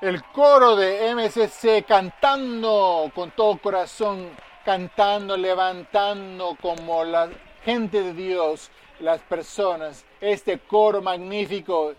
el 0.00 0.22
coro 0.24 0.76
de 0.76 1.14
MCC 1.14 1.86
cantando 1.86 3.10
con 3.14 3.30
todo 3.30 3.58
corazón, 3.58 4.28
cantando, 4.64 5.36
levantando 5.36 6.56
como 6.60 7.02
la 7.04 7.30
gente 7.64 8.02
de 8.02 8.12
Dios, 8.12 8.70
las 9.00 9.20
personas, 9.22 10.04
este 10.20 10.58
coro 10.58 11.00
magnífico, 11.00 11.94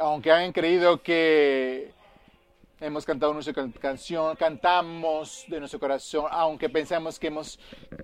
aunque 0.00 0.32
hayan 0.32 0.52
creído 0.52 1.00
que 1.00 1.92
hemos 2.80 3.04
cantado 3.04 3.32
nuestra 3.32 3.54
canción, 3.80 4.34
cantamos 4.34 5.44
de 5.46 5.60
nuestro 5.60 5.78
corazón, 5.78 6.26
aunque 6.30 6.68
pensamos 6.68 7.20
que 7.20 7.28
hemos, 7.28 7.58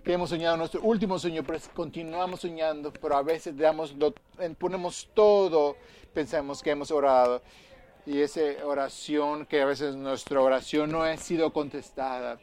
que 0.04 0.12
hemos 0.12 0.30
soñado 0.30 0.56
nuestro 0.56 0.80
último 0.82 1.18
sueño, 1.18 1.42
pero 1.44 1.58
continuamos 1.74 2.40
soñando, 2.40 2.92
pero 2.92 3.16
a 3.16 3.22
veces 3.22 3.56
damos, 3.58 3.94
ponemos 4.58 5.08
todo, 5.12 5.76
pensamos 6.14 6.62
que 6.62 6.70
hemos 6.70 6.90
orado 6.92 7.42
y 8.06 8.20
esa 8.20 8.40
oración, 8.64 9.46
que 9.46 9.60
a 9.60 9.66
veces 9.66 9.94
nuestra 9.94 10.40
oración 10.40 10.90
no 10.90 11.02
ha 11.02 11.16
sido 11.16 11.52
contestada. 11.52 12.38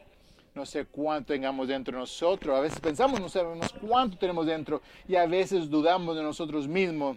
No 0.54 0.66
sé 0.66 0.86
cuánto 0.86 1.32
tengamos 1.32 1.68
dentro 1.68 1.92
de 1.92 2.00
nosotros. 2.00 2.56
A 2.56 2.60
veces 2.60 2.80
pensamos, 2.80 3.20
no 3.20 3.28
sabemos 3.28 3.72
cuánto 3.80 4.18
tenemos 4.18 4.46
dentro 4.46 4.82
y 5.06 5.14
a 5.16 5.26
veces 5.26 5.68
dudamos 5.70 6.16
de 6.16 6.22
nosotros 6.22 6.66
mismos. 6.66 7.16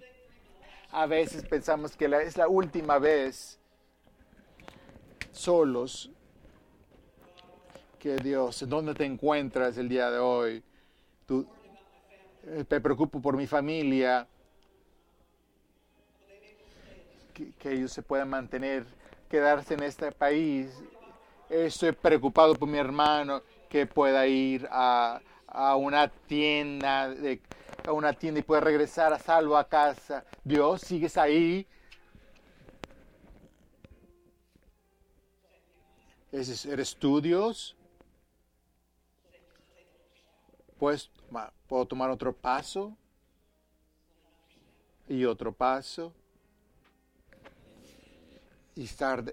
A 0.91 1.05
veces 1.05 1.43
pensamos 1.43 1.95
que 1.95 2.05
es 2.05 2.37
la 2.37 2.47
última 2.47 2.99
vez 2.99 3.59
solos 5.31 6.11
que 7.97 8.15
Dios, 8.17 8.61
¿en 8.63 8.69
dónde 8.69 8.93
te 8.95 9.05
encuentras 9.05 9.77
el 9.77 9.87
día 9.87 10.09
de 10.09 10.17
hoy? 10.17 10.63
Tú, 11.27 11.45
eh, 12.43 12.65
te 12.67 12.81
preocupo 12.81 13.21
por 13.21 13.37
mi 13.37 13.45
familia, 13.45 14.27
que, 17.31 17.53
ellos 17.63 17.91
se 17.91 18.01
puedan 18.01 18.29
mantener, 18.29 18.85
quedarse 19.29 19.73
en 19.73 19.83
este 19.83 20.11
país. 20.11 20.71
Estoy 21.49 21.91
preocupado 21.91 22.55
por 22.55 22.67
mi 22.67 22.77
hermano 22.77 23.41
que 23.69 23.85
pueda 23.85 24.27
ir 24.27 24.67
a, 24.71 25.21
a 25.47 25.75
una 25.75 26.07
tienda, 26.07 27.09
de, 27.09 27.41
a 27.85 27.91
una 27.91 28.13
tienda 28.13 28.39
y 28.39 28.43
pueda 28.43 28.61
regresar 28.61 29.13
a 29.13 29.19
salvo 29.19 29.57
a 29.57 29.67
casa. 29.67 30.25
Dios, 30.43 30.81
sigues 30.81 31.17
ahí. 31.17 31.67
¿Eres 36.31 36.95
tú? 36.97 37.21
Pues, 40.77 41.11
¿Puedo 41.67 41.85
tomar 41.85 42.09
otro 42.09 42.33
paso? 42.33 42.95
Y 45.07 45.25
otro 45.25 45.51
paso 45.51 46.13
y 48.75 48.85
estar 48.85 49.23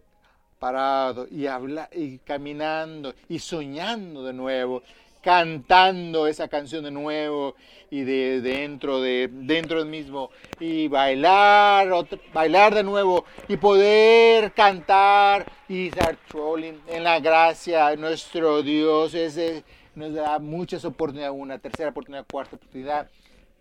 parado 0.59 1.27
y 1.31 1.47
hablar 1.47 1.89
y 1.93 2.19
caminando 2.19 3.15
y 3.29 3.39
soñando 3.39 4.25
de 4.25 4.33
nuevo, 4.33 4.83
cantando 5.23 6.27
esa 6.27 6.49
canción 6.49 6.85
de 6.85 6.91
nuevo 6.91 7.55
y 7.91 8.03
de, 8.03 8.41
dentro 8.41 9.01
de 9.01 9.29
dentro 9.31 9.85
mismo 9.85 10.31
y 10.61 10.89
bailar 10.89 11.89
bailar 12.33 12.75
de 12.75 12.83
nuevo 12.83 13.25
y 13.47 13.57
poder 13.57 14.53
cantar 14.53 15.51
y 15.69 15.89
estar 15.89 16.17
trolling 16.29 16.81
en 16.89 17.05
la 17.05 17.21
gracia 17.21 17.95
nuestro 17.97 18.63
Dios. 18.63 19.15
Ese 19.15 19.65
nos 19.95 20.15
da 20.15 20.39
muchas 20.39 20.85
oportunidades 20.85 21.35
una 21.37 21.59
tercera 21.59 21.91
oportunidad 21.91 22.27
cuarta 22.31 22.57
oportunidad 22.57 23.09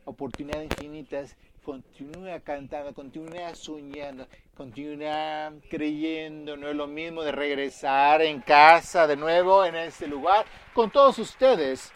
oportunidades 0.05 0.69
infinitas. 0.71 1.35
Continúa 1.63 2.39
cantando, 2.39 2.93
continúa 2.93 3.53
soñando, 3.53 4.25
continúa 4.57 5.53
creyendo. 5.69 6.57
No 6.57 6.67
es 6.67 6.75
lo 6.75 6.87
mismo 6.87 7.21
de 7.21 7.31
regresar 7.31 8.23
en 8.23 8.41
casa 8.41 9.05
de 9.05 9.15
nuevo 9.15 9.63
en 9.63 9.75
este 9.75 10.07
lugar 10.07 10.45
con 10.73 10.89
todos 10.89 11.19
ustedes. 11.19 11.93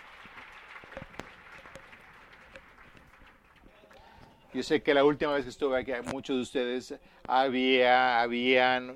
Yo 4.53 4.61
sé 4.63 4.83
que 4.83 4.93
la 4.93 5.03
última 5.03 5.33
vez 5.33 5.45
que 5.45 5.49
estuve 5.49 5.79
aquí, 5.79 5.93
muchos 6.11 6.35
de 6.35 6.41
ustedes 6.41 6.93
había, 7.25 8.21
habían 8.21 8.93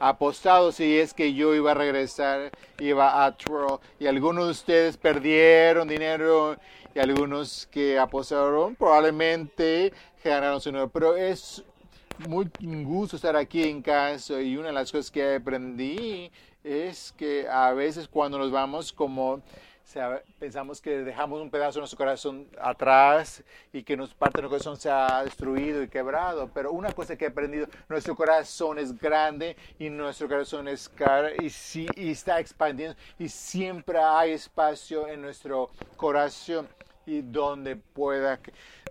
apostado 0.00 0.72
si 0.72 0.98
es 0.98 1.14
que 1.14 1.32
yo 1.32 1.54
iba 1.54 1.70
a 1.70 1.74
regresar, 1.74 2.50
iba 2.80 3.24
a 3.24 3.36
Troll, 3.36 3.78
y 4.00 4.08
algunos 4.08 4.46
de 4.46 4.50
ustedes 4.50 4.96
perdieron 4.96 5.86
dinero 5.86 6.56
y 6.92 6.98
algunos 6.98 7.68
que 7.70 8.00
apostaron 8.00 8.74
probablemente 8.74 9.92
ganaron 10.24 10.60
su 10.60 10.70
dinero. 10.70 10.88
Pero 10.88 11.16
es 11.16 11.64
muy 12.28 12.50
gusto 12.84 13.16
estar 13.16 13.36
aquí 13.36 13.62
en 13.62 13.82
casa 13.82 14.40
y 14.40 14.56
una 14.56 14.68
de 14.68 14.72
las 14.74 14.90
cosas 14.90 15.10
que 15.10 15.36
aprendí 15.36 16.30
es 16.62 17.12
que 17.16 17.48
a 17.48 17.72
veces 17.72 18.08
cuando 18.08 18.38
nos 18.38 18.50
vamos 18.50 18.92
como 18.92 19.42
pensamos 20.38 20.80
que 20.80 21.02
dejamos 21.02 21.40
un 21.40 21.50
pedazo 21.50 21.74
de 21.74 21.80
nuestro 21.80 21.98
corazón 21.98 22.46
atrás 22.60 23.42
y 23.72 23.82
que 23.82 23.96
nos, 23.96 24.14
parte 24.14 24.38
de 24.38 24.42
nuestro 24.42 24.50
corazón 24.50 24.76
se 24.76 24.90
ha 24.90 25.24
destruido 25.24 25.82
y 25.82 25.88
quebrado. 25.88 26.48
Pero 26.54 26.72
una 26.72 26.92
cosa 26.92 27.16
que 27.16 27.24
he 27.24 27.28
aprendido, 27.28 27.66
nuestro 27.88 28.14
corazón 28.14 28.78
es 28.78 28.96
grande 28.96 29.56
y 29.78 29.90
nuestro 29.90 30.28
corazón 30.28 30.68
es 30.68 30.88
caro 30.88 31.28
y, 31.42 31.50
sí, 31.50 31.88
y 31.96 32.10
está 32.10 32.38
expandiendo 32.38 32.96
y 33.18 33.28
siempre 33.28 33.98
hay 33.98 34.32
espacio 34.32 35.08
en 35.08 35.22
nuestro 35.22 35.70
corazón 35.96 36.68
y 37.06 37.22
donde 37.22 37.76
pueda, 37.76 38.40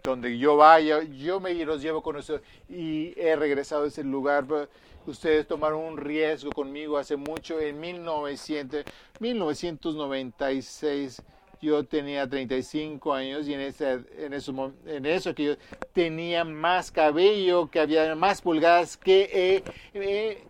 donde 0.03 0.37
yo 0.37 0.57
vaya, 0.57 1.03
yo 1.03 1.39
me 1.39 1.53
los 1.65 1.81
llevo 1.81 2.01
con 2.01 2.17
ustedes 2.17 2.41
y 2.67 3.13
he 3.19 3.35
regresado 3.35 3.85
a 3.85 3.87
ese 3.87 4.03
lugar 4.03 4.45
Ustedes 5.09 5.47
tomaron 5.47 5.81
un 5.81 5.97
riesgo 5.97 6.51
conmigo 6.51 6.97
hace 6.97 7.15
mucho, 7.15 7.59
en 7.59 7.79
1900, 7.79 8.83
1996. 9.19 11.21
Yo 11.61 11.83
tenía 11.83 12.29
35 12.29 13.13
años 13.13 13.47
y 13.47 13.53
en, 13.53 13.61
ese, 13.61 13.99
en, 14.17 14.33
eso, 14.33 14.73
en 14.85 15.05
eso 15.05 15.33
que 15.33 15.43
yo 15.43 15.55
tenía 15.93 16.45
más 16.45 16.91
cabello, 16.91 17.69
que 17.69 17.79
había 17.79 18.15
más 18.15 18.41
pulgadas 18.41 18.97
que 18.97 19.29
eh, 19.33 19.63
eh, 19.93 20.43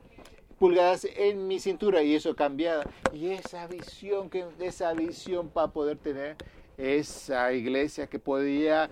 pulgadas 0.59 1.07
en 1.15 1.47
mi 1.47 1.59
cintura 1.59 2.03
y 2.03 2.13
eso 2.13 2.35
cambiado. 2.35 2.83
Y 3.13 3.29
esa 3.29 3.65
visión, 3.65 4.29
que, 4.29 4.45
esa 4.59 4.93
visión 4.93 5.49
para 5.49 5.69
poder 5.69 5.97
tener 5.97 6.35
esa 6.79 7.51
iglesia 7.51 8.07
que 8.07 8.19
podía 8.19 8.89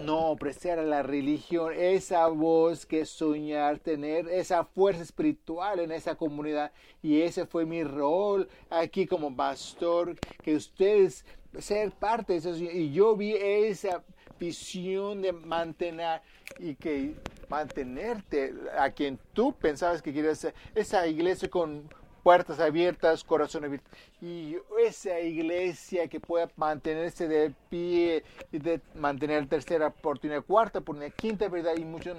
no 0.00 0.32
apreciar 0.32 0.78
a 0.78 0.82
la 0.82 1.02
religión, 1.02 1.72
esa 1.74 2.26
voz 2.28 2.84
que 2.84 3.06
soñar, 3.06 3.78
tener 3.78 4.28
esa 4.28 4.64
fuerza 4.64 5.02
espiritual 5.02 5.80
en 5.80 5.92
esa 5.92 6.14
comunidad. 6.14 6.72
Y 7.02 7.22
ese 7.22 7.46
fue 7.46 7.64
mi 7.64 7.82
rol 7.84 8.48
aquí 8.68 9.06
como 9.06 9.34
pastor, 9.34 10.16
que 10.42 10.56
ustedes 10.56 11.24
ser 11.58 11.90
parte 11.92 12.34
de 12.34 12.38
eso. 12.38 12.56
Y 12.56 12.92
yo 12.92 13.16
vi 13.16 13.34
esa 13.34 14.02
visión 14.38 15.22
de 15.22 15.32
mantener 15.32 16.20
y 16.58 16.74
que 16.74 17.14
mantenerte 17.48 18.52
a 18.76 18.90
quien 18.90 19.18
tú 19.32 19.54
pensabas 19.54 20.02
que 20.02 20.12
querías 20.12 20.38
ser, 20.38 20.54
esa 20.74 21.06
iglesia 21.06 21.48
con 21.48 21.88
puertas 22.24 22.58
abiertas, 22.58 23.22
corazón 23.22 23.66
abierto. 23.66 23.88
Y 24.20 24.56
esa 24.80 25.20
iglesia 25.20 26.08
que 26.08 26.18
pueda 26.18 26.50
mantenerse 26.56 27.28
de 27.28 27.54
pie 27.68 28.24
y 28.50 28.58
de 28.58 28.80
mantener 28.94 29.46
tercera 29.46 29.88
oportunidad, 29.88 30.42
cuarta 30.42 30.78
oportunidad, 30.78 31.14
quinta 31.14 31.48
verdad 31.48 31.76
y 31.76 31.84
mucho. 31.84 32.16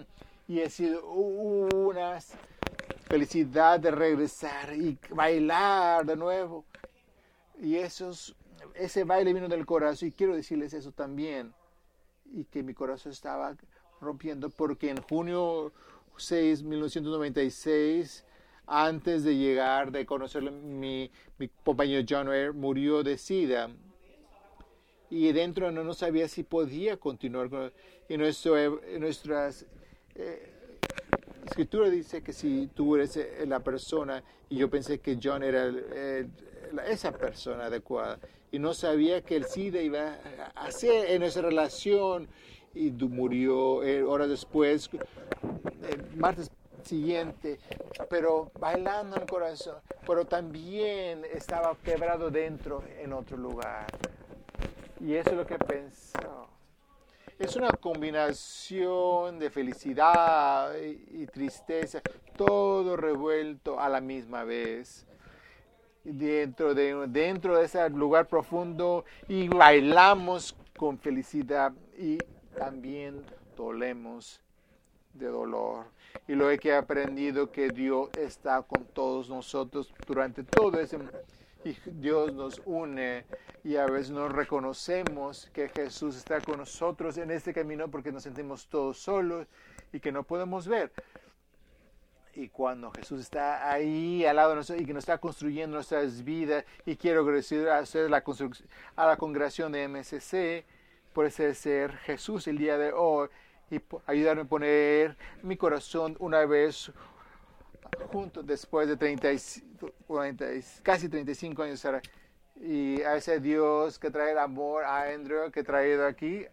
Y 0.47 0.61
ha 0.61 0.69
sido 0.69 1.03
una 1.09 2.19
felicidad 3.09 3.79
de 3.79 3.89
regresar 3.89 4.75
y 4.75 4.97
bailar 5.09 6.05
de 6.05 6.16
nuevo. 6.16 6.63
Y 7.59 7.77
esos, 7.77 8.35
ese 8.75 9.05
baile 9.05 9.33
vino 9.33 9.47
del 9.47 9.66
corazón 9.66 10.09
y 10.09 10.11
quiero 10.11 10.35
decirles 10.35 10.73
eso 10.73 10.91
también. 10.91 11.51
Y 12.31 12.45
que 12.45 12.61
mi 12.61 12.75
corazón 12.75 13.11
estaba 13.11 13.55
rompiendo 13.99 14.51
porque 14.51 14.91
en 14.91 15.01
junio 15.01 15.72
6, 16.17 16.61
1996, 16.61 18.23
antes 18.67 19.23
de 19.23 19.35
llegar, 19.35 19.91
de 19.91 20.06
conocerlo, 20.06 20.52
mi, 20.52 21.12
mi 21.38 21.50
compañero 21.64 22.06
John 22.08 22.28
Ware 22.28 22.52
murió 22.52 23.03
de 23.03 23.17
SIDA. 23.17 23.70
Y 25.09 25.32
dentro 25.32 25.72
no, 25.72 25.84
no 25.84 25.94
sabía 25.94 26.28
si 26.28 26.44
podía 26.44 26.97
continuar 26.97 27.50
con 27.50 27.72
y 28.08 28.17
nuestro, 28.17 28.82
nuestras 29.00 29.66
eh, 30.14 30.52
escritura 31.46 31.90
dice 31.90 32.22
que 32.22 32.34
si 32.34 32.67
tú 32.73 32.96
eres 32.96 33.17
eh, 33.17 33.46
la 33.47 33.59
persona 33.62 34.23
y 34.50 34.58
yo 34.58 34.70
pensé 34.70 35.00
que 35.00 35.18
John 35.22 35.44
era 35.44 35.72
esa 36.88 37.11
persona 37.11 37.66
adecuada 37.66 38.20
y 38.52 38.59
no 38.59 38.73
sabía 38.73 39.22
que 39.22 39.35
el 39.35 39.46
SIDA 39.46 39.82
iba 39.82 40.20
a 40.56 40.66
hacer 40.66 41.11
en 41.11 41.22
nuestra 41.22 41.44
relación 41.44 42.28
y 42.73 42.91
murió 42.91 43.84
eh, 43.84 44.03
horas 44.03 44.29
después, 44.29 44.90
martes 46.16 46.52
siguiente, 46.85 47.59
pero 48.09 48.52
bailando 48.59 49.16
en 49.16 49.23
el 49.23 49.28
corazón, 49.28 49.78
pero 50.05 50.26
también 50.26 51.23
estaba 51.34 51.76
quebrado 51.84 52.29
dentro 52.29 52.84
en 52.99 53.14
otro 53.14 53.37
lugar. 53.37 53.87
Y 54.99 55.16
eso 55.16 55.32
es 55.32 55.35
lo 55.35 55.46
que 55.46 55.58
pensó. 55.58 56.47
es 57.37 57.55
una 57.58 57.70
combinación 57.72 59.40
de 59.40 59.49
felicidad 59.49 60.73
y, 60.78 61.26
tristeza, 61.28 62.02
todo 62.37 62.96
revuelto 62.96 63.79
a 63.79 63.90
la 63.90 63.99
misma 63.99 64.43
vez. 64.43 65.05
Dentro 66.03 66.76
de, 66.76 67.08
dentro 67.08 67.58
de 67.58 67.66
ese 67.66 67.90
lugar 67.90 68.28
profundo 68.28 69.05
y 69.28 69.47
bailamos 69.47 70.55
con 70.78 70.99
felicidad 70.99 71.73
y 71.97 72.20
también 72.55 73.23
dolemos 73.58 74.40
de 75.16 75.28
dolor. 75.28 75.85
Y 76.28 76.35
lo 76.35 76.47
que 76.59 76.70
he 76.70 76.76
aprendido 76.76 77.52
que 77.52 77.70
Dios 77.70 78.09
está 78.17 78.62
con 78.62 78.85
todos 78.85 79.29
nosotros 79.29 79.94
durante 80.08 80.44
todo 80.44 80.79
ese 80.79 81.00
y 81.66 81.76
Dios 81.88 82.32
nos 82.34 82.62
une 82.66 83.26
y 83.64 83.76
a 83.76 83.88
veces 83.88 84.12
no 84.12 84.29
reconocemos 84.29 85.50
que 85.52 85.67
Jesús 85.70 86.16
está 86.16 86.40
con 86.40 86.59
nosotros 86.59 87.17
en 87.17 87.32
este 87.32 87.53
camino 87.53 87.90
porque 87.90 88.12
nos 88.12 88.22
sentimos 88.22 88.67
todos 88.67 89.00
solos 89.00 89.47
y 89.91 90.00
que 90.00 90.12
no 90.12 90.23
podemos 90.23 90.67
ver. 90.67 90.91
Y 92.35 92.50
cuando 92.50 92.91
Jesús 92.91 93.22
está 93.22 93.72
ahí 93.72 94.26
al 94.26 94.35
lado 94.35 94.52
de 94.52 94.56
nosotros 94.58 94.84
y 94.84 94.85
que 94.85 94.94
nos 94.94 95.03
está 95.03 95.18
construyendo 95.18 95.76
nuestras 95.76 96.23
vidas, 96.23 96.66
y 96.85 96.97
quiero 96.97 97.22
agradecer 97.22 97.68
a, 97.70 97.82
la, 97.82 98.23
a 98.96 99.08
la 99.08 99.18
congregación 99.18 99.72
de 99.72 99.88
MSC 99.88 100.66
por 101.14 101.26
ese 101.26 101.56
ser 101.56 101.97
Jesús 102.00 102.47
el 102.47 102.58
día 102.58 102.78
de 102.78 102.91
hoy 102.91 103.29
y 103.70 103.82
ayudarme 104.06 104.44
a 104.44 104.46
poner 104.46 105.17
mi 105.41 105.58
corazón 105.58 106.16
una 106.20 106.46
vez 106.46 106.91
junto 108.12 108.44
después 108.44 108.88
de 108.88 108.97
30, 108.97 109.29
40, 110.08 110.46
casi 110.84 111.09
35 111.09 111.64
años 111.64 111.85
y 112.62 113.02
a 113.02 113.16
ese 113.16 113.40
Dios 113.40 114.00
que 114.00 114.09
trae 114.09 114.32
el 114.32 114.38
amor 114.38 114.84
a 114.84 115.03
Andrew 115.03 115.52
que 115.52 115.62
he 115.62 115.64
traído 115.64 116.06
aquí 116.06 116.46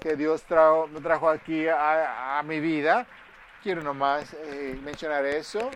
que 0.00 0.16
Dios 0.16 0.42
trajo, 0.44 0.88
trajo 1.02 1.28
aquí 1.28 1.66
a, 1.66 2.38
a 2.38 2.42
mi 2.44 2.60
vida. 2.60 3.06
Quiero 3.62 3.82
nomás 3.82 4.32
eh, 4.34 4.78
mencionar 4.84 5.24
eso 5.26 5.70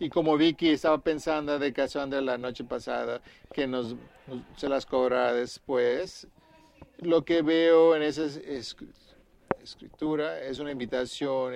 Y 0.00 0.08
como 0.08 0.38
Vicky 0.38 0.70
estaba 0.70 0.98
pensando 0.98 1.58
de 1.58 1.74
canción 1.74 2.08
de 2.08 2.22
la 2.22 2.38
noche 2.38 2.64
pasada, 2.64 3.20
que 3.52 3.66
nos, 3.66 3.94
se 4.56 4.66
las 4.66 4.86
cobra 4.86 5.34
después, 5.34 6.26
lo 7.00 7.22
que 7.22 7.42
veo 7.42 7.94
en 7.94 8.02
esa 8.02 8.24
escritura 9.62 10.42
es 10.42 10.58
una 10.58 10.72
invitación 10.72 11.52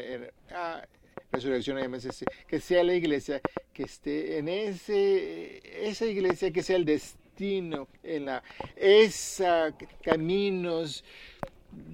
a 0.51 0.87
Resurrección 1.33 1.79
MSC, 1.91 2.27
que 2.47 2.61
sea 2.61 2.85
la 2.85 2.93
iglesia 2.93 3.41
que 3.73 3.85
esté 3.85 4.37
en 4.37 4.49
ese, 4.49 5.89
esa 5.89 6.05
iglesia, 6.05 6.53
que 6.53 6.63
sea 6.63 6.77
el 6.77 6.85
destino, 6.85 7.89
en 8.03 8.27
la, 8.27 8.43
esa 8.77 9.75
caminos 10.03 11.03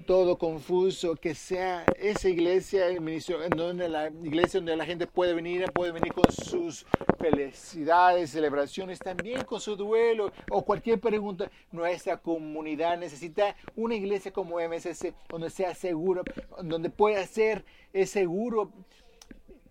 todo 0.05 0.37
confuso, 0.37 1.15
que 1.15 1.35
sea 1.35 1.85
esa 1.97 2.29
iglesia, 2.29 2.87
el 2.87 3.01
ministerio, 3.01 3.47
donde 3.49 3.87
la 3.87 4.07
iglesia 4.07 4.59
donde 4.59 4.75
la 4.75 4.85
gente 4.85 5.07
puede 5.07 5.33
venir, 5.33 5.71
puede 5.71 5.91
venir 5.91 6.13
con 6.13 6.31
sus 6.31 6.85
felicidades, 7.19 8.31
celebraciones, 8.31 8.99
también 8.99 9.43
con 9.43 9.61
su 9.61 9.75
duelo 9.75 10.31
o 10.49 10.63
cualquier 10.63 10.99
pregunta. 10.99 11.49
Nuestra 11.71 12.17
comunidad 12.17 12.97
necesita 12.97 13.55
una 13.75 13.95
iglesia 13.95 14.31
como 14.31 14.59
MSC, 14.59 15.13
donde 15.29 15.49
sea 15.49 15.73
seguro, 15.75 16.23
donde 16.61 16.89
pueda 16.89 17.25
ser 17.25 17.63
seguro 18.05 18.71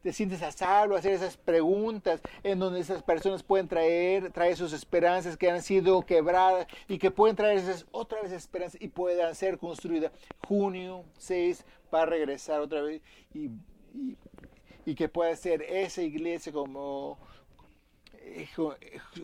te 0.03 0.13
sientes 0.13 0.43
a 0.43 0.51
salvo, 0.51 0.97
hacer 0.97 1.13
esas 1.13 1.37
preguntas 1.37 2.21
en 2.43 2.59
donde 2.59 2.81
esas 2.81 3.03
personas 3.03 3.43
pueden 3.43 3.69
traer, 3.69 4.33
traer 4.33 4.57
sus 4.57 4.73
esperanzas 4.73 5.37
que 5.37 5.51
han 5.51 5.63
sido 5.63 6.03
quebradas 6.03 6.67
y 6.89 6.99
que 6.99 7.11
pueden 7.11 7.37
traer 7.37 7.59
esas 7.59 7.87
otra 7.91 8.23
vez 8.23 8.33
esperanzas 8.33 8.81
y 8.81 8.89
puedan 8.89 9.35
ser 9.35 9.59
construidas. 9.59 10.13
Junio 10.47 11.05
6 11.19 11.65
para 11.91 12.07
regresar 12.07 12.61
otra 12.61 12.83
vez 12.83 13.03
y, 13.35 13.51
y, 14.87 14.95
que 14.95 15.09
pueda 15.09 15.35
ser 15.37 15.63
esa 15.63 16.03
iglesia 16.03 16.53
como 16.53 17.19
eh, 18.15 18.49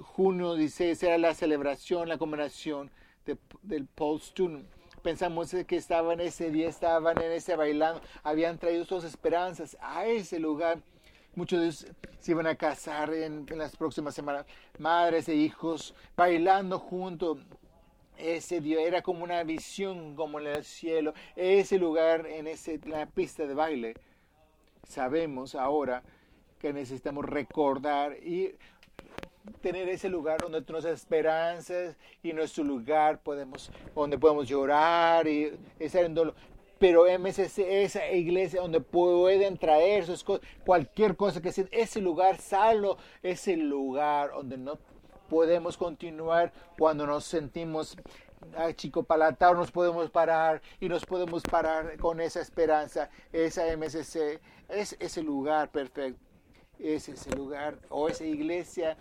junio 0.03 0.55
16 0.55 0.99
será 0.99 1.19
la 1.19 1.35
celebración, 1.35 2.09
la 2.09 2.19
conmemoración 2.19 2.91
del 3.63 3.87
Paul 3.87 4.21
Student 4.21 4.69
pensamos 5.03 5.55
que 5.67 5.77
estaban 5.77 6.21
ese 6.21 6.51
día, 6.51 6.69
estaban 6.69 7.21
en 7.21 7.33
ese 7.33 7.57
bailando, 7.57 8.01
habían 8.23 8.59
traído 8.59 8.85
sus 8.85 9.05
esperanzas 9.05 9.77
a 9.81 10.07
ese 10.07 10.39
lugar. 10.39 10.79
Muchos 11.35 11.61
de 11.61 11.67
ellos 11.67 11.87
se 12.21 12.33
iban 12.33 12.47
a 12.47 12.55
casar 12.55 13.13
en, 13.13 13.47
las 13.57 13.77
próximas 13.77 14.15
semanas, 14.15 14.47
madres 14.79 15.29
e 15.29 15.35
hijos 15.35 15.95
bailando 16.17 16.79
juntos. 16.79 17.39
Ese 18.17 18.61
día 18.61 18.81
era 18.81 19.03
como 19.03 19.23
una 19.23 19.43
visión, 19.45 20.17
como 20.17 20.41
en 20.41 20.47
el 20.47 20.65
cielo, 20.65 21.13
ese 21.37 21.79
lugar 21.79 22.27
en 22.27 22.47
ese, 22.47 22.81
la 22.87 23.05
pista 23.07 23.47
de 23.47 23.53
baile. 23.53 23.95
Sabemos 24.89 25.55
ahora 25.55 26.03
que 26.59 26.73
necesitamos 26.73 27.25
recordar 27.27 28.17
y 28.25 28.55
tener 29.61 29.89
ese 29.89 30.09
lugar 30.09 30.41
donde 30.41 30.61
nuestras 30.61 31.01
esperanzas 31.01 31.97
y 32.23 32.33
nuestro 32.33 32.65
lugar 32.65 33.21
podemos, 33.23 33.71
donde 33.95 34.19
podemos 34.19 34.49
llorar 34.49 35.27
y 35.27 35.53
estar 35.79 36.05
en 36.05 36.15
dolor. 36.15 36.35
Pero 36.79 37.07
MSC, 37.07 37.59
esa 37.83 38.11
iglesia 38.11 38.61
donde 38.61 38.81
pueden 38.81 39.57
traer 39.57 40.05
sus 40.05 40.23
cosas, 40.23 40.47
cualquier 40.65 41.17
cosa 41.17 41.41
que 41.41 41.51
sea, 41.51 41.65
ese 41.71 42.01
lugar 42.01 42.39
salvo, 42.39 42.99
ese 43.23 43.57
lugar 43.57 44.31
donde 44.33 44.59
no 44.59 44.79
podemos 45.29 45.77
continuar 45.77 46.53
cuando 46.77 47.07
nos 47.07 47.25
sentimos 47.25 47.97
chico 48.77 49.03
palatado, 49.03 49.55
nos 49.55 49.71
podemos 49.71 50.11
parar 50.11 50.61
y 50.81 50.89
nos 50.89 51.05
podemos 51.05 51.43
parar 51.43 51.97
con 51.99 52.21
esa 52.21 52.41
esperanza, 52.41 53.11
esa 53.33 53.65
MSC, 53.77 54.41
es 54.69 54.97
ese 55.01 55.23
lugar 55.23 55.71
perfecto, 55.71 56.21
es 56.79 57.09
ese 57.09 57.31
lugar 57.31 57.79
o 57.89 58.09
esa 58.09 58.25
iglesia 58.25 58.97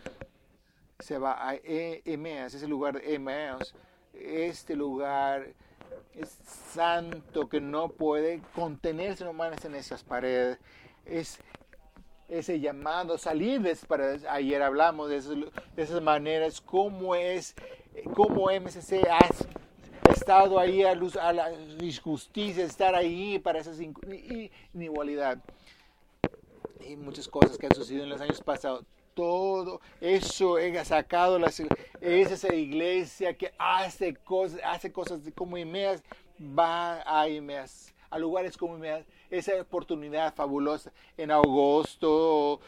se 1.00 1.18
va 1.18 1.50
a 1.50 1.56
Emeas, 1.63 2.53
ese 2.53 2.68
lugar 2.68 3.00
de 3.00 3.15
Emeas. 3.15 3.74
Este 4.13 4.75
lugar 4.75 5.53
es 6.13 6.30
santo 6.71 7.50
que 7.50 7.59
no 7.59 7.89
puede 7.89 8.42
contenerse 8.53 9.25
nomás 9.25 9.63
en 9.65 9.75
esas 9.75 10.03
paredes. 10.03 10.57
Es 11.06 11.39
ese 12.30 12.59
llamado, 12.59 13.18
salir 13.18 13.62
de 13.62 13.71
esas 13.71 13.86
paredes. 13.86 14.25
Ayer 14.25 14.62
hablamos 14.62 15.09
de, 15.09 15.21
de 15.75 15.83
esas 15.83 16.01
maneras, 16.01 16.62
cómo 16.62 17.13
es, 17.15 17.56
cómo 18.16 18.49
MSC 18.49 19.04
ha 19.09 20.11
estado 20.11 20.57
ahí 20.59 20.83
a, 20.83 20.95
luz, 20.95 21.18
a 21.18 21.33
la 21.33 21.52
injusticia, 21.81 22.64
estar 22.64 22.95
ahí 22.95 23.37
para 23.40 23.59
esa 23.59 23.71
inigualdad. 24.73 25.40
Y 26.80 26.95
muchas 26.95 27.28
cosas 27.28 27.57
que 27.57 27.66
han 27.66 27.75
sucedido 27.75 28.04
en 28.04 28.09
los 28.09 28.21
años 28.21 28.42
pasados 28.42 28.85
todo 29.16 29.81
eso 30.02 30.60
he 30.60 30.86
sacado 30.86 31.40
las, 31.40 31.60
es 31.60 32.31
esa 32.31 32.54
iglesia 32.54 33.36
que 33.36 33.52
hace 33.57 34.14
cosas, 34.14 34.60
hace 34.64 34.92
cosas 34.92 35.22
como 35.34 35.57
Imeas, 35.57 36.04
va 36.40 37.02
a 37.06 37.28
Imeas, 37.28 37.95
a 38.10 38.19
lugares 38.19 38.56
como 38.57 38.78
Imeas, 38.78 39.06
esa 39.31 39.60
oportunidad 39.60 40.36
fabulosa 40.36 40.92
en 41.18 41.31
agosto 41.31 42.60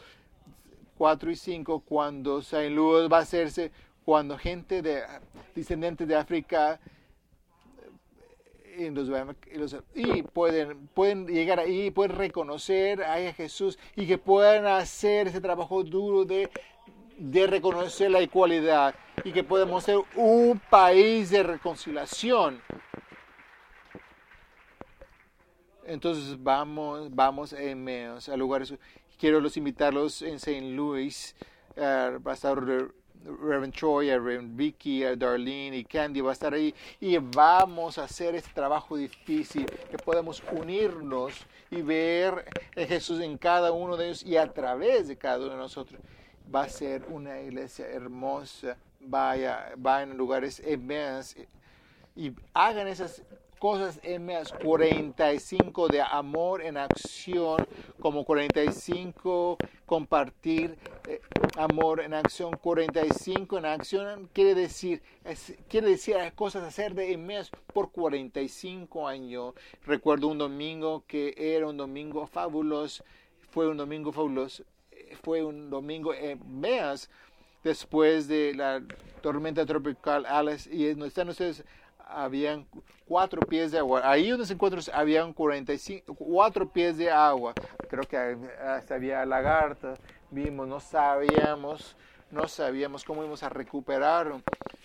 4 0.96 1.30
y 1.30 1.36
5 1.36 1.80
cuando 1.80 2.42
Saint 2.42 2.74
Louis 2.74 3.12
va 3.12 3.18
a 3.18 3.22
hacerse, 3.22 3.70
cuando 4.04 4.36
gente 4.38 4.82
de 4.82 5.02
descendientes 5.54 6.08
de 6.08 6.16
África 6.16 6.80
y 9.94 10.22
pueden, 10.22 10.88
pueden 10.88 11.26
llegar 11.26 11.58
ahí, 11.58 11.90
pueden 11.90 12.16
reconocer 12.16 13.02
a 13.02 13.32
Jesús 13.32 13.78
y 13.96 14.06
que 14.06 14.18
puedan 14.18 14.66
hacer 14.66 15.28
ese 15.28 15.40
trabajo 15.40 15.82
duro 15.82 16.24
de, 16.24 16.50
de 17.18 17.46
reconocer 17.46 18.10
la 18.10 18.20
igualdad 18.22 18.94
y 19.24 19.32
que 19.32 19.42
podemos 19.44 19.84
ser 19.84 19.98
un 20.14 20.60
país 20.70 21.30
de 21.30 21.42
reconciliación. 21.42 22.60
Entonces 25.84 26.36
vamos, 26.42 27.08
vamos 27.14 27.52
en 27.52 27.88
a 27.88 28.36
lugares. 28.36 28.74
Quiero 29.18 29.40
los 29.40 29.56
invitarlos 29.56 30.22
en 30.22 30.34
St. 30.34 30.60
Louis, 30.60 31.34
uh, 31.76 32.20
Reverend 33.24 33.74
Troy, 33.74 34.10
a 34.10 34.18
Reverend 34.18 34.56
Vicky, 34.56 35.04
a 35.04 35.16
Darlene 35.16 35.78
y 35.78 35.84
Candy 35.84 36.20
va 36.20 36.30
a 36.30 36.32
estar 36.32 36.54
ahí 36.54 36.74
y 37.00 37.16
vamos 37.18 37.98
a 37.98 38.04
hacer 38.04 38.34
este 38.34 38.50
trabajo 38.52 38.96
difícil 38.96 39.66
que 39.90 39.98
podemos 39.98 40.42
unirnos 40.52 41.34
y 41.70 41.82
ver 41.82 42.44
a 42.76 42.86
Jesús 42.86 43.20
en 43.20 43.36
cada 43.36 43.72
uno 43.72 43.96
de 43.96 44.06
ellos 44.06 44.22
y 44.24 44.36
a 44.36 44.52
través 44.52 45.08
de 45.08 45.16
cada 45.16 45.38
uno 45.38 45.50
de 45.50 45.56
nosotros. 45.56 46.00
Va 46.54 46.62
a 46.62 46.68
ser 46.68 47.04
una 47.08 47.40
iglesia 47.40 47.86
hermosa. 47.86 48.76
Vaya, 49.00 49.72
vayan 49.76 50.12
en 50.12 50.16
lugares 50.16 50.60
inmensos 50.66 51.46
y 52.16 52.32
hagan 52.52 52.88
esas 52.88 53.22
cosas 53.58 54.00
Emeas, 54.02 54.52
45 54.52 55.88
de 55.88 56.00
amor 56.00 56.62
en 56.62 56.76
acción, 56.76 57.66
como 58.00 58.24
45 58.24 59.58
compartir 59.86 60.78
eh, 61.06 61.20
amor 61.56 62.00
en 62.00 62.14
acción, 62.14 62.52
45 62.52 63.58
en 63.58 63.66
acción 63.66 64.30
quiere 64.32 64.54
decir, 64.54 65.02
quiere 65.68 65.88
decir 65.88 66.16
cosas 66.34 66.64
hacer 66.64 66.94
de 66.94 67.12
Emeas 67.12 67.50
por 67.72 67.90
45 67.90 69.08
años. 69.08 69.54
Recuerdo 69.84 70.28
un 70.28 70.38
domingo 70.38 71.04
que 71.06 71.34
era 71.36 71.66
un 71.66 71.76
domingo 71.76 72.26
fabuloso, 72.26 73.04
fue 73.50 73.68
un 73.68 73.76
domingo 73.76 74.12
fabuloso, 74.12 74.64
fue 75.22 75.42
un 75.42 75.70
domingo 75.70 76.14
Emeas 76.14 77.10
después 77.64 78.28
de 78.28 78.54
la 78.54 78.82
tormenta 79.20 79.66
tropical 79.66 80.24
Alice 80.26 80.72
y 80.72 80.86
están 80.86 81.28
ustedes 81.28 81.64
habían 82.08 82.66
cuatro 83.06 83.40
pies 83.42 83.72
de 83.72 83.78
agua. 83.78 84.02
Ahí 84.04 84.30
donde 84.30 84.46
se 84.46 84.54
encuentran 84.54 84.82
habían 84.92 85.32
45, 85.32 86.14
cuatro 86.14 86.68
pies 86.68 86.96
de 86.96 87.10
agua. 87.10 87.54
Creo 87.88 88.04
que 88.04 88.16
hasta 88.62 88.94
había 88.94 89.24
lagarta. 89.24 89.94
Vimos, 90.30 90.68
no 90.68 90.80
sabíamos, 90.80 91.96
no 92.30 92.48
sabíamos 92.48 93.04
cómo 93.04 93.22
íbamos 93.22 93.42
a 93.42 93.48
recuperar. 93.48 94.32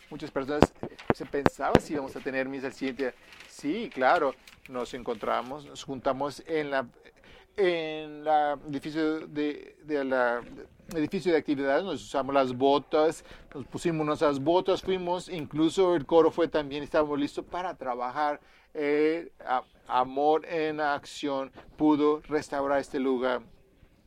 Muchas 0.10 0.32
personas 0.32 0.74
se 1.14 1.26
pensaban 1.26 1.82
si 1.82 1.94
íbamos 1.94 2.16
a 2.16 2.20
tener 2.20 2.48
misa 2.48 2.68
el 2.68 2.74
siguiente. 2.74 3.14
Sí, 3.48 3.90
claro, 3.94 4.36
nos 4.70 4.94
encontramos, 4.94 5.66
nos 5.66 5.84
juntamos 5.84 6.44
en 6.48 6.72
la 6.72 6.88
en 7.56 8.26
el 8.26 8.60
edificio 8.70 9.28
de, 9.28 9.78
de 9.84 10.04
la 10.04 10.42
edificio 10.98 11.32
de 11.32 11.38
actividades, 11.38 11.84
nos 11.84 12.04
usamos 12.04 12.34
las 12.34 12.56
botas, 12.56 13.24
nos 13.54 13.66
pusimos 13.66 14.06
nuestras 14.06 14.40
botas, 14.40 14.82
fuimos, 14.82 15.30
incluso 15.30 15.96
el 15.96 16.06
coro 16.06 16.32
fue 16.32 16.48
también, 16.48 16.84
estábamos 16.84 17.20
listos 17.20 17.46
para 17.46 17.76
trabajar. 17.76 18.40
Eh, 18.74 19.32
amor 19.88 20.46
en 20.46 20.80
acción 20.80 21.52
pudo 21.78 22.22
restaurar 22.28 22.80
este 22.80 23.00
lugar. 23.00 23.42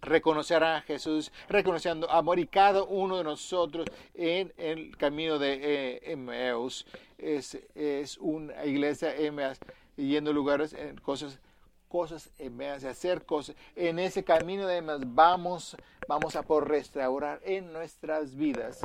Reconocer 0.03 0.63
a 0.63 0.83
Jesús, 0.83 1.33
reconociendo 1.49 2.11
amor 2.11 2.39
y 2.39 2.47
cada 2.47 2.83
uno 2.83 3.19
de 3.19 3.25
nosotros 3.25 3.87
en 4.15 4.53
el 4.57 4.97
camino 4.97 5.39
de 5.39 5.59
eh, 5.63 6.13
Emmaus. 6.13 6.87
Es, 7.19 7.59
es 7.75 8.19
una 8.19 8.65
iglesia 8.65 9.15
Emmaus 9.17 9.59
yendo 9.97 10.31
a 10.31 10.35
lugares, 10.35 10.75
en 10.75 10.97
cosas 10.99 11.41
cosas, 11.89 12.31
de 12.39 12.89
hacer 12.89 13.25
cosas, 13.25 13.57
en 13.75 13.99
ese 13.99 14.25
camino 14.25 14.67
de 14.67 14.83
más 14.83 15.01
vamos, 15.15 15.77
vamos 16.09 16.37
a 16.37 16.43
por 16.43 16.69
restaurar 16.69 17.41
en 17.45 17.73
nuestras 17.73 18.35
vidas. 18.37 18.81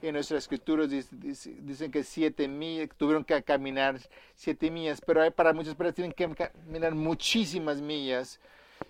En 0.00 0.14
nuestras 0.14 0.44
escrituras 0.44 0.88
dicen 0.90 1.90
que 1.90 2.02
siete 2.02 2.48
millas, 2.48 2.88
tuvieron 2.96 3.24
que 3.24 3.42
caminar 3.42 4.00
siete 4.34 4.70
millas, 4.70 5.00
pero 5.00 5.22
hay 5.22 5.30
para 5.30 5.52
muchas 5.52 5.74
personas 5.74 5.94
tienen 5.94 6.12
que 6.12 6.50
caminar 6.50 6.94
muchísimas 6.94 7.80
millas. 7.80 8.40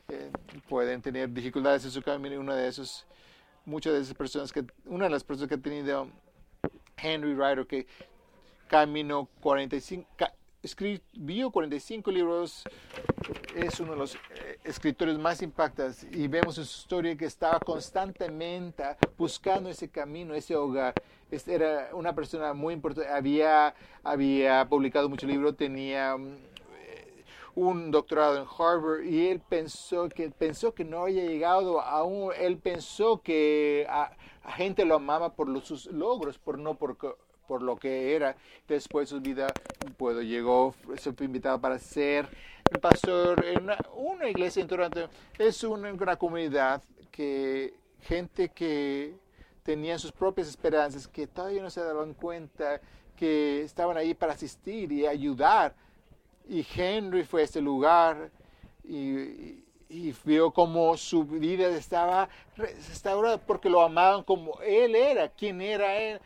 Eh, 0.09 0.31
pueden 0.69 1.03
tener 1.03 1.31
dificultades 1.31 1.85
en 1.85 1.91
su 1.91 2.03
camino 2.03 2.41
una 2.41 2.57
de 2.57 2.69
esos, 2.69 3.07
muchas 3.67 3.93
de 3.93 4.01
esas 4.01 4.15
personas 4.15 4.53
que, 4.53 4.65
una 4.87 5.05
de 5.05 5.11
las 5.11 5.25
personas 5.25 5.49
que 5.49 5.57
ha 5.57 5.59
tenido 5.59 6.09
Henry 6.97 7.35
Ryder 7.35 7.67
que 7.67 7.87
caminó 8.69 9.29
45, 9.41 10.09
escribió 10.62 11.51
45 11.51 12.11
libros, 12.11 12.65
es 13.55 13.81
uno 13.81 13.93
de 13.93 13.99
los 13.99 14.17
escritores 14.64 15.19
más 15.19 15.42
impactantes 15.42 16.07
y 16.11 16.28
vemos 16.28 16.59
en 16.59 16.64
su 16.64 16.81
historia 16.81 17.16
que 17.16 17.25
estaba 17.25 17.59
constantemente 17.61 18.85
buscando 19.16 19.69
ese 19.69 19.88
camino, 19.88 20.35
ese 20.35 20.54
hogar. 20.54 20.95
Este 21.31 21.54
era 21.54 21.90
una 21.92 22.14
persona 22.14 22.52
muy 22.52 22.75
importante, 22.75 23.11
había, 23.11 23.75
había 24.04 24.69
publicado 24.69 25.09
muchos 25.09 25.28
libros, 25.28 25.57
tenía 25.57 26.16
mm, 26.16 26.37
eh, 26.76 27.25
un 27.54 27.90
doctorado 27.90 28.37
en 28.37 28.47
Harvard 28.47 29.04
y 29.04 29.28
él 29.28 29.40
pensó 29.40 30.09
que 30.09 30.31
pensó 30.31 30.75
que 30.75 30.85
no 30.85 31.02
había 31.02 31.25
llegado 31.25 31.81
aún 31.81 32.33
él 32.38 32.59
pensó 32.59 33.21
que 33.23 33.87
a, 33.88 34.12
gente 34.57 34.85
lo 34.85 34.97
amaba 34.97 35.35
por 35.35 35.62
sus 35.62 35.87
logros 35.87 36.38
por 36.38 36.59
no 36.59 36.75
por 36.75 36.97
por 37.52 37.61
lo 37.61 37.76
que 37.76 38.16
era. 38.16 38.35
Después 38.66 39.11
su 39.11 39.21
vida, 39.21 39.54
puedo 39.99 40.23
llegó, 40.23 40.75
se 40.97 41.12
fue 41.12 41.26
invitado 41.26 41.61
para 41.61 41.78
ser 41.78 42.26
pastor 42.80 43.44
en 43.44 43.68
una, 43.94 44.30
iglesia 44.30 44.62
en 44.62 44.68
Toronto. 44.68 45.11
Es 45.38 45.62
una, 45.62 45.92
una 45.92 46.16
comunidad 46.16 46.82
que 47.11 47.75
gente 48.00 48.49
que 48.49 49.18
tenía 49.62 49.99
sus 49.99 50.12
propias 50.12 50.49
esperanzas, 50.49 51.06
que 51.06 51.26
todavía 51.26 51.61
no 51.61 51.68
se 51.68 51.82
daban 51.82 52.14
cuenta 52.14 52.80
que 53.16 53.61
estaban 53.61 53.99
ahí 53.99 54.14
para 54.14 54.32
asistir 54.32 54.90
y 54.90 55.06
ayudar. 55.06 55.75
Y 56.49 56.66
Henry 56.75 57.25
fue 57.25 57.42
a 57.42 57.44
este 57.44 57.61
lugar 57.61 58.30
y, 58.82 59.62
y 59.90 60.14
vio 60.25 60.50
como 60.52 60.97
su 60.97 61.25
vida 61.25 61.68
estaba 61.68 62.30
restaurada 62.56 63.37
porque 63.37 63.68
lo 63.68 63.82
amaban 63.82 64.25
como 64.25 64.59
él 64.62 64.94
era, 64.94 65.28
quien 65.28 65.61
era 65.61 65.99
él. 65.99 66.18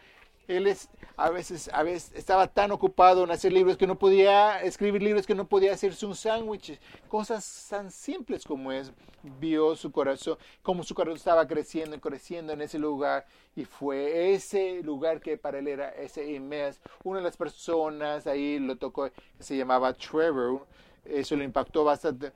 Él 0.49 0.67
es, 0.67 0.89
a 1.17 1.31
veces, 1.31 1.69
a 1.73 1.83
veces 1.83 2.13
estaba 2.15 2.47
tan 2.47 2.71
ocupado 2.71 3.25
en 3.25 3.31
hacer 3.31 3.53
libros 3.53 3.77
que 3.77 3.87
no 3.87 3.99
podía 3.99 4.63
escribir 4.63 5.03
libros 5.03 5.27
que 5.27 5.35
no 5.35 5.49
podía 5.49 5.73
hacerse 5.73 6.07
un 6.07 6.15
sándwich. 6.15 6.79
Cosas 7.09 7.67
tan 7.69 7.91
simples 7.91 8.45
como 8.45 8.71
es. 8.71 8.93
Vio 9.41 9.75
su 9.75 9.91
corazón, 9.91 10.39
como 10.63 10.85
su 10.85 10.95
corazón 10.95 11.17
estaba 11.17 11.49
creciendo 11.49 11.97
y 11.97 12.01
creciendo 12.01 12.53
en 12.53 12.61
ese 12.61 12.79
lugar. 12.79 13.27
Y 13.57 13.65
fue 13.65 14.35
ese 14.35 14.83
lugar 14.83 15.21
que 15.21 15.37
para 15.37 15.59
él 15.59 15.67
era 15.67 15.91
ese 15.91 16.39
mes. 16.39 16.81
Una 17.03 17.19
de 17.19 17.25
las 17.25 17.37
personas 17.37 18.27
ahí 18.29 18.61
lo 18.61 18.77
tocó, 18.77 19.11
se 19.41 19.57
llamaba 19.57 19.93
Trevor. 19.95 20.65
Eso 21.05 21.35
le 21.35 21.45
impactó 21.45 21.83
bastante. 21.83 22.33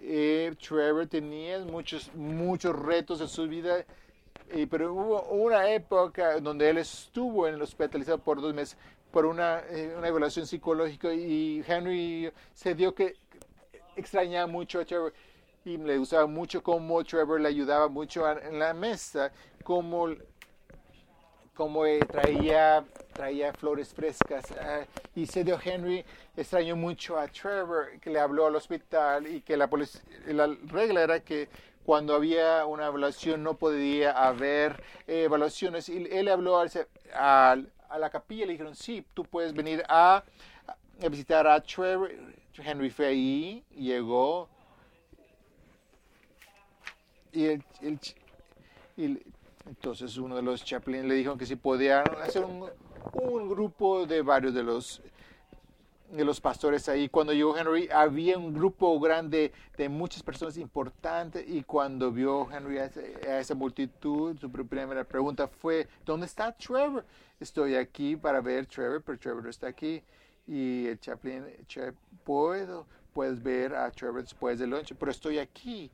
Eh, 0.00 0.54
Trevor 0.60 1.06
tenía 1.06 1.60
muchos, 1.60 2.12
muchos 2.14 2.76
retos 2.76 3.20
en 3.20 3.28
su 3.28 3.46
vida 3.46 3.84
pero 4.70 4.94
hubo 4.94 5.22
una 5.24 5.70
época 5.70 6.40
donde 6.40 6.70
él 6.70 6.78
estuvo 6.78 7.46
en 7.46 7.54
el 7.54 7.62
hospitalizado 7.62 8.18
por 8.18 8.40
dos 8.40 8.54
meses 8.54 8.78
por 9.10 9.26
una, 9.26 9.60
eh, 9.70 9.94
una 9.96 10.08
evaluación 10.08 10.46
psicológica 10.46 11.12
y 11.12 11.64
Henry 11.66 12.30
se 12.54 12.74
dio 12.74 12.94
que 12.94 13.14
extrañaba 13.96 14.46
mucho 14.46 14.80
a 14.80 14.84
Trevor 14.84 15.12
y 15.64 15.76
le 15.76 15.98
gustaba 15.98 16.26
mucho 16.26 16.62
cómo 16.62 17.02
Trevor 17.04 17.40
le 17.40 17.48
ayudaba 17.48 17.88
mucho 17.88 18.30
en 18.30 18.58
la 18.58 18.72
mesa, 18.72 19.32
cómo, 19.64 20.08
cómo 21.54 21.84
eh, 21.84 22.00
traía, 22.00 22.84
traía 23.12 23.52
flores 23.52 23.92
frescas. 23.92 24.44
Ah, 24.52 24.84
y 25.14 25.26
se 25.26 25.44
dio 25.44 25.58
Henry 25.62 26.04
extrañó 26.36 26.76
mucho 26.76 27.18
a 27.18 27.26
Trevor, 27.28 27.98
que 28.00 28.10
le 28.10 28.20
habló 28.20 28.46
al 28.46 28.56
hospital 28.56 29.26
y 29.26 29.40
que 29.42 29.56
la, 29.56 29.68
la 30.26 30.56
regla 30.66 31.02
era 31.02 31.20
que 31.20 31.48
cuando 31.88 32.14
había 32.14 32.66
una 32.66 32.88
evaluación 32.88 33.42
no 33.42 33.56
podía 33.56 34.10
haber 34.10 34.84
eh, 35.06 35.22
evaluaciones. 35.22 35.88
Y 35.88 36.06
él 36.10 36.28
habló 36.28 36.60
a, 36.60 36.66
a, 37.14 37.98
la 37.98 38.10
capilla 38.10 38.44
y 38.44 38.46
le 38.46 38.52
dijeron, 38.52 38.74
sí, 38.74 39.06
tú 39.14 39.24
puedes 39.24 39.54
venir 39.54 39.82
a, 39.88 40.22
visitar 41.10 41.46
a 41.46 41.62
Trevor. 41.62 42.10
Henry 42.58 42.90
fue 42.90 43.06
ahí, 43.06 43.64
llegó. 43.74 44.50
Y, 47.32 47.58
entonces 49.66 50.18
uno 50.18 50.36
de 50.36 50.42
los 50.42 50.62
chaplains 50.62 51.06
le 51.06 51.14
dijo 51.14 51.38
que 51.38 51.46
si 51.46 51.56
podían 51.56 52.04
hacer 52.22 52.44
un, 52.44 52.68
un 53.14 53.48
grupo 53.48 54.04
de 54.04 54.20
varios 54.20 54.52
de 54.52 54.62
los 54.62 55.00
de 56.10 56.24
los 56.24 56.40
pastores 56.40 56.88
ahí. 56.88 57.08
Cuando 57.08 57.32
llegó 57.32 57.56
Henry, 57.56 57.88
había 57.92 58.38
un 58.38 58.52
grupo 58.52 58.98
grande 58.98 59.52
de 59.76 59.88
muchas 59.88 60.22
personas 60.22 60.56
importantes 60.56 61.44
y 61.46 61.62
cuando 61.62 62.10
vio 62.10 62.50
Henry 62.50 62.78
a, 62.78 63.38
esa 63.38 63.54
multitud, 63.54 64.38
su 64.38 64.50
primera 64.50 65.04
pregunta 65.04 65.48
fue, 65.48 65.86
¿dónde 66.04 66.26
está 66.26 66.52
Trevor? 66.52 67.04
Estoy 67.38 67.74
aquí 67.74 68.16
para 68.16 68.40
ver 68.40 68.66
Trevor, 68.66 69.02
pero 69.02 69.18
Trevor 69.18 69.44
no 69.44 69.50
está 69.50 69.68
aquí. 69.68 70.02
Y 70.46 70.86
el 70.86 70.98
chaplain, 70.98 71.44
puedo, 72.24 72.86
puedes 73.12 73.42
ver 73.42 73.74
a 73.74 73.90
Trevor 73.90 74.22
después 74.22 74.58
del 74.58 74.70
lunch, 74.70 74.94
pero 74.98 75.10
estoy 75.10 75.38
aquí. 75.38 75.90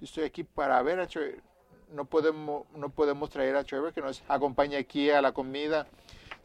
Estoy 0.00 0.24
aquí 0.24 0.44
para 0.44 0.80
ver 0.82 1.00
a 1.00 1.06
Trevor. 1.06 1.42
No 1.92 2.04
podemos, 2.04 2.66
no 2.74 2.90
podemos 2.90 3.30
traer 3.30 3.56
a 3.56 3.64
Trevor 3.64 3.92
que 3.92 4.00
nos 4.00 4.22
acompañe 4.28 4.76
aquí 4.76 5.10
a 5.10 5.20
la 5.20 5.32
comida 5.32 5.86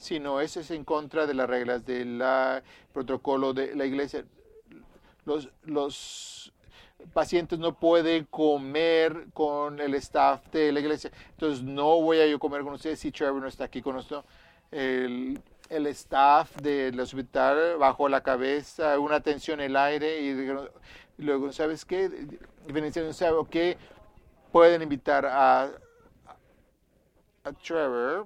sino 0.02 0.42
ese 0.42 0.62
es 0.62 0.72
en 0.72 0.84
contra 0.84 1.28
de 1.28 1.36
las 1.36 1.48
reglas 1.48 1.86
del 1.86 2.22
protocolo 2.92 3.54
de 3.54 3.76
la 3.76 3.86
iglesia. 3.86 4.26
Los, 5.26 5.48
los 5.64 6.52
pacientes 7.14 7.60
no 7.60 7.78
pueden 7.78 8.26
comer 8.26 9.28
con 9.32 9.80
el 9.80 9.94
staff 9.96 10.48
de 10.52 10.72
la 10.72 10.80
iglesia. 10.80 11.12
Entonces 11.30 11.64
no 11.64 12.02
voy 12.02 12.20
a 12.20 12.26
yo 12.26 12.40
comer 12.40 12.64
con 12.64 12.74
ustedes 12.74 13.00
si 13.00 13.12
Trevor 13.12 13.42
no 13.42 13.48
está 13.48 13.66
aquí 13.66 13.82
con 13.84 13.96
nosotros. 13.96 14.26
El, 14.72 15.40
el 15.70 15.86
staff 15.88 16.56
del 16.56 17.00
hospital 17.00 17.78
bajó 17.78 18.10
la 18.10 18.24
cabeza, 18.24 18.98
una 18.98 19.20
tensión 19.20 19.60
en 19.60 19.68
el 19.68 19.76
aire 19.78 20.20
y, 20.20 20.52
luego, 21.20 21.52
¿sabes 21.52 21.86
qué? 21.86 22.10
Veneciano 22.68 23.14
sabe 23.14 23.38
que 23.52 23.78
pueden 24.52 24.82
invitar 24.82 25.28
a, 25.28 25.70
a 27.44 27.54
Trevor 27.64 28.26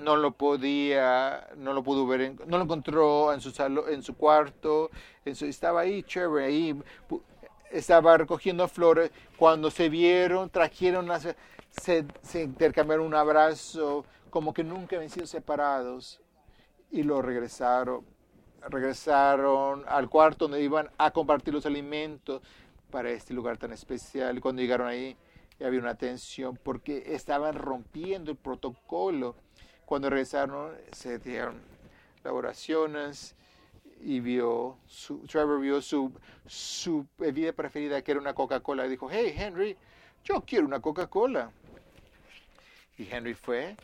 no 0.00 0.16
lo 0.16 0.32
podía, 0.32 1.48
no 1.56 1.72
lo 1.72 1.82
pudo 1.82 2.06
ver, 2.06 2.34
no 2.46 2.58
lo 2.58 2.64
encontró 2.64 3.32
en 3.32 3.40
su 3.40 3.50
salón, 3.50 3.84
en 3.88 4.02
su 4.02 4.14
cuarto, 4.16 4.90
en 5.24 5.34
estaba 5.48 5.80
ahí 5.80 6.02
chévere, 6.02 6.46
ahí 6.46 6.82
estaba 7.70 8.16
recogiendo 8.16 8.66
flores. 8.68 9.10
Cuando 9.36 9.70
se 9.70 9.88
vieron, 9.88 10.50
trajeron, 10.50 11.08
se, 11.70 12.06
intercambiaron 12.34 13.06
un 13.06 13.14
abrazo, 13.14 14.04
como 14.30 14.52
que 14.52 14.64
nunca 14.64 14.96
habían 14.96 15.10
sido 15.10 15.26
separados 15.26 16.20
y 16.90 17.02
lo 17.02 17.22
regresaron, 17.22 18.04
regresaron 18.68 19.84
al 19.86 20.08
cuarto 20.08 20.46
donde 20.46 20.62
iban 20.62 20.90
a 20.98 21.10
compartir 21.12 21.54
los 21.54 21.66
alimentos 21.66 22.42
para 22.90 23.10
este 23.10 23.32
lugar 23.34 23.56
tan 23.56 23.72
especial. 23.72 24.40
Cuando 24.40 24.62
llegaron 24.62 24.88
ahí, 24.88 25.16
había 25.64 25.80
una 25.80 25.94
tensión 25.94 26.58
porque 26.62 27.14
estaban 27.14 27.54
rompiendo 27.54 28.30
el 28.30 28.36
protocolo 28.36 29.36
cuando 29.90 30.08
regresaron, 30.08 30.78
se 30.92 31.18
dieron 31.18 31.60
oraciones 32.22 33.34
y 34.00 34.20
vio, 34.20 34.78
su, 34.86 35.18
Trevor 35.26 35.60
vio 35.60 35.82
su, 35.82 36.12
su 36.46 37.08
bebida 37.18 37.52
preferida, 37.52 38.00
que 38.00 38.12
era 38.12 38.20
una 38.20 38.32
Coca-Cola, 38.32 38.86
y 38.86 38.90
dijo, 38.90 39.08
hey 39.10 39.34
Henry, 39.36 39.76
yo 40.22 40.42
quiero 40.42 40.64
una 40.64 40.78
Coca-Cola. 40.78 41.50
Y 42.98 43.08
Henry 43.10 43.34
fue. 43.34 43.76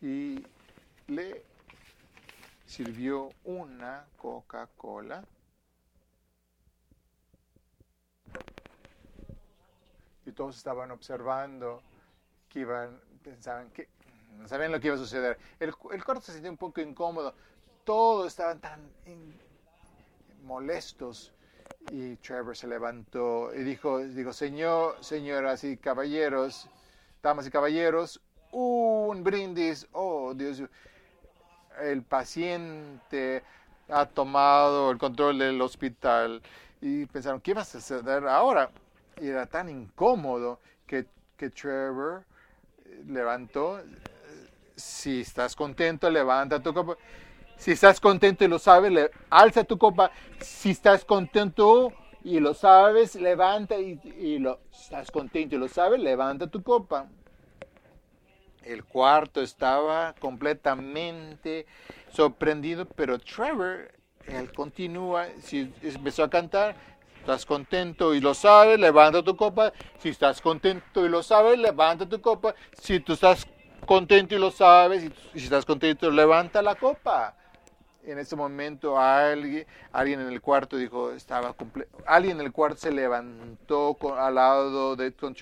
Y 0.00 0.42
le 1.06 1.44
sirvió 2.64 3.28
una 3.44 4.06
Coca-Cola. 4.16 5.22
Y 10.30 10.32
todos 10.32 10.56
estaban 10.56 10.90
observando 10.90 11.82
que 12.48 12.60
iban, 12.60 12.98
pensaban 13.22 13.70
que 13.70 13.88
no 14.38 14.48
sabían 14.48 14.72
lo 14.72 14.80
que 14.80 14.86
iba 14.86 14.96
a 14.96 14.98
suceder. 14.98 15.38
El, 15.58 15.74
el 15.92 16.22
se 16.22 16.32
sintió 16.32 16.50
un 16.50 16.56
poco 16.56 16.80
incómodo, 16.80 17.34
todos 17.84 18.28
estaban 18.28 18.60
tan 18.60 18.80
molestos 20.44 21.32
y 21.90 22.16
Trevor 22.16 22.56
se 22.56 22.66
levantó 22.66 23.54
y 23.54 23.62
dijo, 23.62 23.98
dijo, 23.98 24.32
señor, 24.32 24.96
señoras 25.00 25.64
y 25.64 25.76
caballeros, 25.76 26.68
damas 27.22 27.46
y 27.46 27.50
caballeros, 27.50 28.20
un 28.52 29.22
brindis, 29.22 29.86
oh 29.92 30.34
Dios, 30.34 30.62
el 31.80 32.02
paciente 32.02 33.42
ha 33.88 34.06
tomado 34.06 34.90
el 34.90 34.98
control 34.98 35.38
del 35.38 35.60
hospital 35.60 36.42
y 36.80 37.06
pensaron, 37.06 37.40
¿qué 37.40 37.54
va 37.54 37.62
a 37.62 37.64
suceder 37.64 38.26
ahora? 38.26 38.70
Y 39.20 39.28
era 39.28 39.46
tan 39.46 39.68
incómodo 39.68 40.60
que, 40.86 41.06
que 41.36 41.50
Trevor 41.50 42.24
eh, 42.84 43.04
levantó. 43.06 43.80
Si 44.76 45.20
estás 45.20 45.54
contento, 45.54 46.08
levanta 46.08 46.62
tu 46.62 46.72
copa. 46.72 46.96
Si 47.56 47.72
estás 47.72 48.00
contento 48.00 48.44
y 48.44 48.48
lo 48.48 48.58
sabes, 48.58 49.10
alza 49.28 49.64
tu 49.64 49.76
copa. 49.76 50.10
Si 50.40 50.70
estás 50.70 51.04
contento 51.04 51.92
y 52.24 52.40
lo 52.40 52.54
sabes, 52.54 53.14
levanta 53.14 53.76
y, 53.78 54.38
lo 54.38 54.60
estás 54.72 55.10
contento 55.10 55.56
y 55.56 55.58
lo 55.58 55.68
sabes, 55.68 56.00
levanta 56.00 56.46
tu 56.46 56.62
copa. 56.62 57.08
El 58.62 58.84
cuarto 58.84 59.42
estaba 59.42 60.14
completamente 60.18 61.66
sorprendido, 62.10 62.86
pero 62.86 63.18
Trevor, 63.18 63.90
él 64.26 64.52
continúa, 64.52 65.28
si 65.40 65.72
empezó 65.82 66.24
a 66.24 66.30
cantar, 66.30 66.76
estás 67.30 67.46
contento 67.46 68.12
y 68.12 68.20
lo 68.20 68.34
sabes, 68.34 68.80
levanta 68.80 69.22
tu 69.22 69.36
copa. 69.36 69.72
Si 70.00 70.08
estás 70.08 70.40
contento 70.40 71.06
y 71.06 71.08
lo 71.08 71.22
sabes, 71.22 71.56
levanta 71.60 72.08
tu 72.08 72.20
copa. 72.20 72.56
Si 72.72 72.98
tú 72.98 73.12
estás 73.12 73.46
contento 73.86 74.34
y 74.34 74.38
lo 74.38 74.50
sabes, 74.50 75.04
y 75.04 75.38
si 75.38 75.44
estás 75.44 75.64
contento, 75.64 76.10
levanta 76.10 76.60
la 76.60 76.74
copa. 76.74 77.36
En 78.04 78.18
ese 78.18 78.34
momento 78.34 78.98
alguien, 78.98 79.64
alguien 79.92 80.20
en 80.20 80.26
el 80.26 80.40
cuarto 80.40 80.76
dijo, 80.76 81.12
estaba 81.12 81.54
alguien 82.04 82.40
en 82.40 82.46
el 82.46 82.52
cuarto 82.52 82.78
se 82.78 82.90
levantó 82.90 83.96
al 84.18 84.34
lado 84.34 84.96
de 84.96 85.12
Tom 85.12 85.34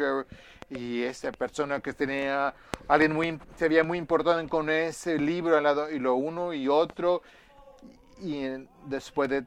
y 0.68 1.02
esa 1.04 1.32
persona 1.32 1.80
que 1.80 1.94
tenía, 1.94 2.52
alguien 2.86 3.14
muy, 3.14 3.38
se 3.56 3.68
veía 3.70 3.84
muy 3.84 3.96
importante 3.96 4.46
con 4.50 4.68
ese 4.68 5.18
libro 5.18 5.56
al 5.56 5.62
lado, 5.62 5.90
y 5.90 5.98
lo 5.98 6.16
uno 6.16 6.52
y 6.52 6.68
otro, 6.68 7.22
y 8.20 8.42
después 8.84 9.30
de 9.30 9.46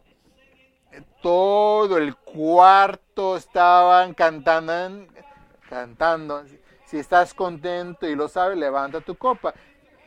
todo 1.22 1.98
el 1.98 2.16
cuarto 2.16 3.38
estaban 3.38 4.14
cantando, 4.14 5.08
cantando. 5.70 6.44
Si 6.86 6.98
estás 6.98 7.34
contento 7.34 8.08
y 8.08 8.16
lo 8.16 8.28
sabes, 8.28 8.58
levanta 8.58 9.00
tu 9.02 9.16
copa. 9.16 9.54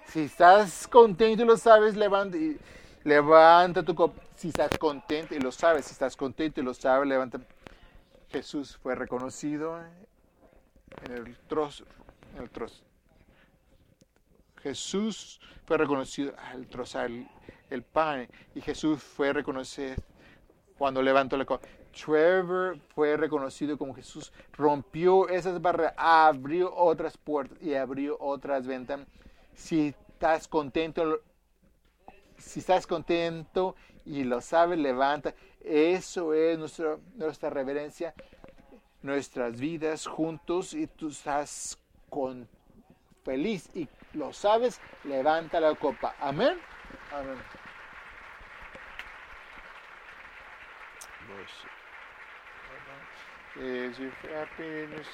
Si 0.07 0.25
estás 0.25 0.87
contento 0.87 1.43
y 1.43 1.47
lo 1.47 1.57
sabes, 1.57 1.97
levanta, 1.97 2.37
levanta 3.05 3.83
tu 3.83 3.95
copa. 3.95 4.21
Si 4.35 4.49
estás 4.49 4.77
contento 4.79 5.35
y 5.35 5.41
lo 5.41 5.51
sabes, 5.51 5.87
si 5.87 5.93
estás 5.93 6.17
contento 6.17 6.61
y 6.61 6.65
lo 6.65 6.75
sabes, 6.75 7.09
levanta. 7.09 7.41
Jesús 8.31 8.77
fue 8.83 8.95
reconocido 8.95 9.81
en 11.05 11.13
el 11.13 11.37
trozo. 11.49 11.85
En 12.37 12.43
el 12.43 12.51
trozo. 12.51 12.83
Jesús 14.63 15.41
fue 15.67 15.79
reconocido 15.79 16.35
al 16.51 16.67
trozar 16.67 17.07
el, 17.07 17.29
el 17.71 17.83
pan 17.83 18.29
y 18.55 18.61
Jesús 18.61 19.03
fue 19.03 19.33
reconocido 19.33 19.95
cuando 20.85 21.01
levantó 21.01 21.39
la 21.39 21.47
copa. 21.47 21.67
Trevor 21.99 22.79
fue 22.95 23.17
reconocido 23.17 23.79
como 23.79 23.95
Jesús, 23.95 24.31
rompió 24.53 25.31
esas 25.31 25.63
barreras, 25.63 25.95
abrió 25.97 26.77
otras 26.77 27.17
puertas 27.17 27.57
y 27.63 27.73
abrió 27.73 28.19
otras 28.21 28.67
ventanas. 28.67 29.09
Si 29.55 29.95
estás 30.11 30.47
contento, 30.47 31.23
si 32.37 32.61
estás 32.61 32.87
contento 32.87 33.77
y 34.05 34.25
lo 34.25 34.43
sabes, 34.43 34.79
levanta. 34.79 35.33
Eso 35.65 36.35
es 36.35 36.59
nuestra, 36.59 36.99
nuestra 37.15 37.49
reverencia, 37.49 38.13
nuestras 39.01 39.59
vidas 39.59 40.07
juntos 40.07 40.75
y 40.75 40.87
tú 40.87 41.09
estás 41.09 41.79
con, 42.11 42.47
feliz 43.25 43.71
y 43.75 43.89
lo 44.13 44.35
sabes, 44.35 44.83
levanta 45.05 45.61
la 45.61 45.75
copa. 45.77 46.15
Amén. 46.21 46.59
Amén. 47.11 47.64
Worship. 51.37 51.71
Is 53.57 53.99
your 53.99 54.11
happiness? 54.31 55.07